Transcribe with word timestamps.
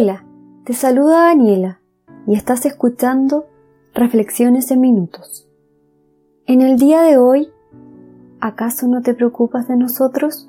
Hola, 0.00 0.24
te 0.62 0.74
saluda 0.74 1.24
Daniela 1.24 1.80
y 2.24 2.36
estás 2.36 2.64
escuchando 2.66 3.46
Reflexiones 3.94 4.70
en 4.70 4.80
Minutos. 4.80 5.48
En 6.46 6.60
el 6.60 6.78
día 6.78 7.02
de 7.02 7.18
hoy, 7.18 7.48
¿acaso 8.38 8.86
no 8.86 9.02
te 9.02 9.12
preocupas 9.12 9.66
de 9.66 9.74
nosotros? 9.74 10.46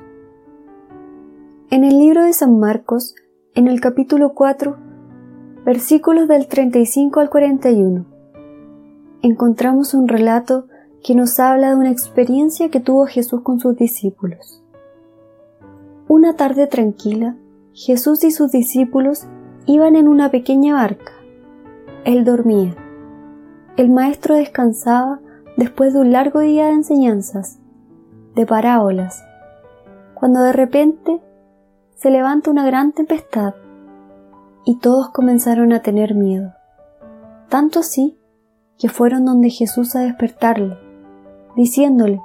En 1.72 1.84
el 1.84 1.98
libro 1.98 2.26
de 2.26 2.34
San 2.34 2.60
Marcos, 2.60 3.16
en 3.56 3.68
el 3.68 3.82
capítulo 3.82 4.36
4, 4.36 4.78
versículos 5.66 6.28
del 6.28 6.48
35 6.48 7.20
al 7.20 7.32
41, 7.32 8.06
encontramos 9.24 9.96
un 9.96 10.08
relato 10.08 10.68
que 11.04 11.16
nos 11.16 11.40
habla 11.40 11.72
de 11.72 11.76
una 11.76 11.90
experiencia 11.90 12.70
que 12.70 12.82
tuvo 12.82 13.08
Jesús 13.08 13.42
con 13.42 13.60
sus 13.60 13.76
discípulos. 13.76 14.64
Una 16.08 16.36
tarde 16.36 16.68
tranquila, 16.68 17.36
Jesús 17.74 18.24
y 18.24 18.30
sus 18.30 18.52
discípulos 18.52 19.26
iban 19.66 19.96
en 19.96 20.08
una 20.08 20.30
pequeña 20.30 20.74
barca. 20.76 21.14
Él 22.06 22.24
dormía. 22.24 22.76
El 23.78 23.90
maestro 23.90 24.36
descansaba 24.36 25.20
después 25.58 25.94
de 25.94 26.00
un 26.00 26.12
largo 26.12 26.40
día 26.40 26.68
de 26.68 26.74
enseñanzas, 26.74 27.60
de 28.36 28.46
parábolas, 28.46 29.24
cuando 30.14 30.42
de 30.42 30.54
repente 30.54 31.22
se 31.96 32.10
levanta 32.10 32.52
una 32.52 32.66
gran 32.66 32.92
tempestad 32.92 33.54
y 34.66 34.80
todos 34.80 35.10
comenzaron 35.10 35.74
a 35.74 35.82
tener 35.82 36.16
miedo. 36.16 36.54
Tanto 37.50 37.80
así 37.80 38.18
que 38.78 38.90
fueron 38.90 39.26
donde 39.26 39.50
Jesús 39.50 39.96
a 39.96 40.00
despertarle, 40.02 40.78
diciéndole, 41.56 42.22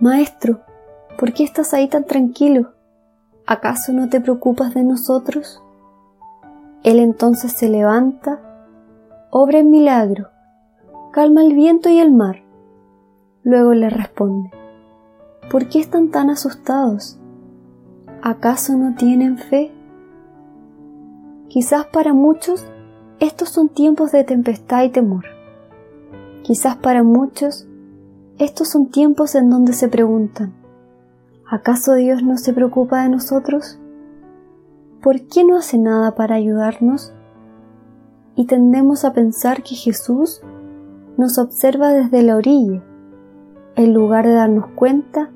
Maestro, 0.00 0.60
¿por 1.18 1.32
qué 1.32 1.44
estás 1.44 1.72
ahí 1.74 1.88
tan 1.88 2.04
tranquilo? 2.04 2.72
¿acaso 3.46 3.92
no 3.92 4.08
te 4.08 4.20
preocupas 4.20 4.74
de 4.74 4.84
nosotros? 4.84 5.62
Él 6.84 6.98
entonces 6.98 7.52
se 7.52 7.68
levanta, 7.68 8.40
obra 9.30 9.58
el 9.60 9.66
milagro, 9.66 10.28
calma 11.12 11.42
el 11.42 11.54
viento 11.54 11.88
y 11.88 11.98
el 11.98 12.12
mar. 12.12 12.42
Luego 13.44 13.74
le 13.74 13.90
responde, 13.90 14.50
¿por 15.50 15.68
qué 15.68 15.78
están 15.80 16.10
tan 16.10 16.30
asustados? 16.30 17.18
¿Acaso 18.22 18.76
no 18.76 18.94
tienen 18.94 19.38
fe? 19.38 19.72
Quizás 21.48 21.86
para 21.86 22.14
muchos 22.14 22.66
estos 23.20 23.50
son 23.50 23.68
tiempos 23.68 24.10
de 24.12 24.24
tempestad 24.24 24.84
y 24.84 24.90
temor. 24.90 25.24
Quizás 26.42 26.76
para 26.76 27.02
muchos 27.02 27.68
estos 28.38 28.68
son 28.68 28.88
tiempos 28.88 29.34
en 29.34 29.50
donde 29.50 29.72
se 29.72 29.88
preguntan, 29.88 30.54
¿Acaso 31.52 31.92
Dios 31.92 32.22
no 32.22 32.38
se 32.38 32.54
preocupa 32.54 33.02
de 33.02 33.10
nosotros? 33.10 33.78
¿Por 35.02 35.26
qué 35.26 35.44
no 35.44 35.56
hace 35.56 35.78
nada 35.78 36.14
para 36.14 36.36
ayudarnos? 36.36 37.12
Y 38.36 38.46
tendemos 38.46 39.04
a 39.04 39.12
pensar 39.12 39.62
que 39.62 39.74
Jesús 39.74 40.42
nos 41.16 41.38
observa 41.38 41.92
desde 41.92 42.22
la 42.22 42.36
orilla, 42.36 42.82
en 43.74 43.92
lugar 43.92 44.26
de 44.26 44.34
darnos 44.34 44.68
cuenta 44.74 45.30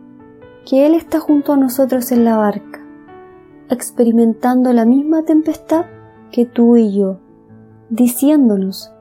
que 0.65 0.87
Él 0.87 0.95
está 0.95 1.21
junto 1.21 1.53
a 1.53 1.57
nosotros 1.57 2.13
en 2.13 2.25
la 2.25 2.37
barca, 2.37 2.81
experimentando 3.69 4.73
la 4.73 4.85
misma 4.85 5.25
tempestad 5.25 5.87
que 6.31 6.47
tú 6.47 6.77
y 6.77 6.97
yo, 6.97 7.19
diciéndonos, 7.91 8.93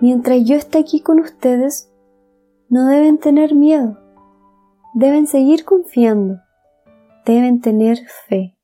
mientras 0.00 0.42
yo 0.44 0.56
esté 0.56 0.78
aquí 0.78 1.00
con 1.00 1.20
ustedes, 1.20 1.92
no 2.68 2.86
deben 2.86 3.18
tener 3.18 3.54
miedo, 3.54 3.98
deben 4.94 5.26
seguir 5.26 5.64
confiando 5.64 6.40
deben 7.26 7.60
tener 7.60 7.98
fe. 8.28 8.55